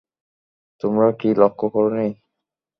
[0.81, 2.07] তোমরা কি লক্ষ্য করনি?